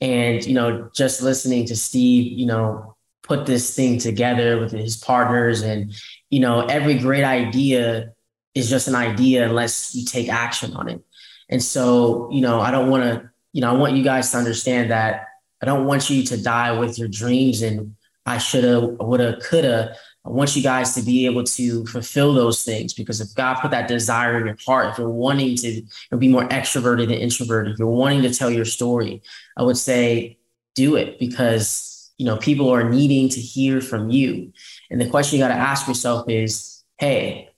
[0.00, 4.96] And, you know, just listening to Steve, you know, put this thing together with his
[4.96, 5.92] partners and,
[6.30, 8.12] you know, every great idea
[8.54, 11.00] is just an idea unless you take action on it.
[11.48, 14.38] And so, you know, I don't want to, you know, I want you guys to
[14.38, 15.26] understand that
[15.62, 17.94] I don't want you to die with your dreams and
[18.24, 19.96] I should have, would have, could have.
[20.24, 23.70] I want you guys to be able to fulfill those things because if God put
[23.70, 25.82] that desire in your heart, if you're wanting to
[26.18, 29.22] be more extroverted than introverted, if you're wanting to tell your story,
[29.56, 30.38] I would say
[30.74, 34.52] do it because you know people are needing to hear from you.
[34.90, 37.48] And the question you got to ask yourself is, hey,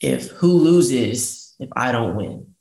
[0.00, 2.54] if who loses if I don't win?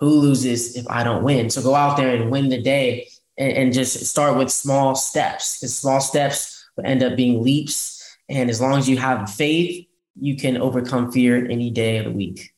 [0.00, 1.50] Who loses if I don't win?
[1.50, 5.58] So go out there and win the day and, and just start with small steps
[5.58, 7.97] because small steps will end up being leaps
[8.28, 9.86] and as long as you have faith,
[10.20, 12.52] you can overcome fear any day of the week.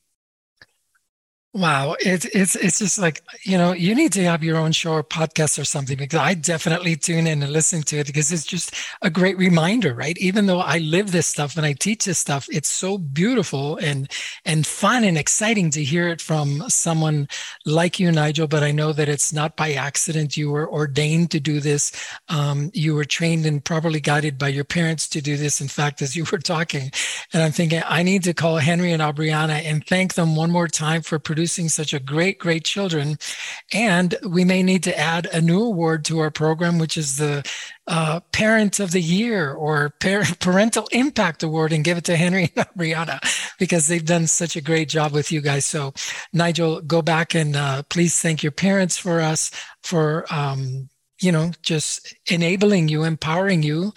[1.53, 4.93] Wow, it's it's it's just like you know you need to have your own show
[4.93, 8.45] or podcast or something because I definitely tune in and listen to it because it's
[8.45, 8.73] just
[9.03, 10.17] a great reminder, right?
[10.19, 14.09] Even though I live this stuff and I teach this stuff, it's so beautiful and
[14.45, 17.27] and fun and exciting to hear it from someone
[17.67, 18.47] like you, Nigel.
[18.47, 20.37] But I know that it's not by accident.
[20.37, 21.91] You were ordained to do this.
[22.29, 25.61] Um, you were trained and properly guided by your parents to do this.
[25.61, 26.93] In fact, as you were talking,
[27.33, 30.69] and I'm thinking I need to call Henry and Aubriana and thank them one more
[30.69, 33.17] time for producing producing such a great, great children.
[33.73, 37.51] And we may need to add a new award to our program, which is the
[37.87, 42.53] uh, Parent of the Year or Parent, Parental Impact Award and give it to Henry
[42.57, 43.21] and Brianna
[43.59, 45.65] because they've done such a great job with you guys.
[45.65, 45.95] So,
[46.35, 49.51] Nigel, go back and uh, please thank your parents for us
[49.83, 50.27] for.
[50.31, 50.91] Um,
[51.23, 53.93] you know, just enabling you, empowering you,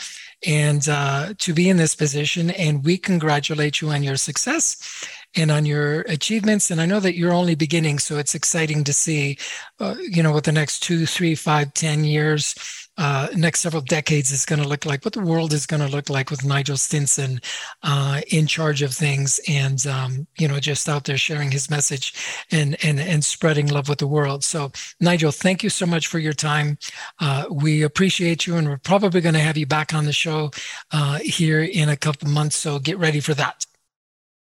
[0.46, 2.52] and uh, to be in this position.
[2.52, 6.70] And we congratulate you on your success and on your achievements.
[6.70, 9.38] And I know that you're only beginning, so it's exciting to see,
[9.80, 12.56] uh, you know, what the next two, three, five, ten years,
[12.98, 15.88] uh, next several decades is going to look like, what the world is going to
[15.88, 17.42] look like with Nigel Stinson
[17.82, 22.14] uh, in charge of things, and um, you know, just out there sharing his message
[22.52, 24.44] and and and spreading love with the world.
[24.44, 26.78] So, Nigel, thank you so much for your time.
[27.20, 30.52] Uh, we appreciate you, and we're probably going to have you back on the show
[30.92, 32.56] uh, here in a couple months.
[32.56, 33.66] So, get ready for that.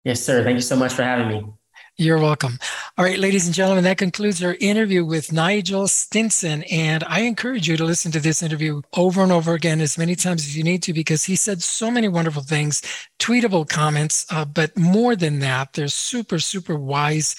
[0.03, 0.43] Yes, sir.
[0.43, 1.53] Thank you so much for having me.
[1.95, 2.57] You're welcome.
[2.97, 6.63] All right, ladies and gentlemen, that concludes our interview with Nigel Stinson.
[6.63, 10.15] And I encourage you to listen to this interview over and over again as many
[10.15, 12.81] times as you need to because he said so many wonderful things,
[13.19, 14.25] tweetable comments.
[14.31, 17.35] Uh, but more than that, there's super, super wise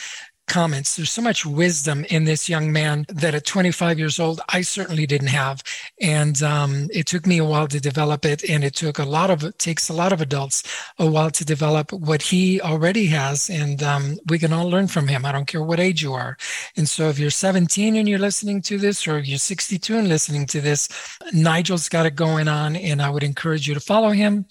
[0.47, 0.97] comments.
[0.97, 5.07] There's so much wisdom in this young man that at 25 years old, I certainly
[5.07, 5.63] didn't have.
[6.01, 8.49] And um, it took me a while to develop it.
[8.49, 10.63] And it took a lot of, it takes a lot of adults
[10.99, 13.49] a while to develop what he already has.
[13.49, 15.25] And um, we can all learn from him.
[15.25, 16.37] I don't care what age you are.
[16.77, 20.47] And so if you're 17 and you're listening to this, or you're 62 and listening
[20.47, 20.89] to this,
[21.33, 22.77] Nigel's got it going on.
[22.77, 24.47] And I would encourage you to follow him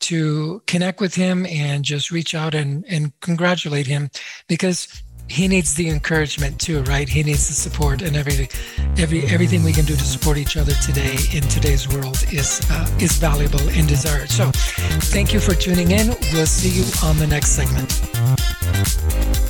[0.00, 4.10] to connect with him and just reach out and, and congratulate him
[4.46, 7.08] because he needs the encouragement too, right?
[7.08, 8.48] He needs the support and every,
[8.96, 12.88] every everything we can do to support each other today in today's world is uh,
[13.00, 14.30] is valuable and desired.
[14.30, 14.50] So,
[15.12, 16.08] thank you for tuning in.
[16.32, 19.47] We'll see you on the next segment.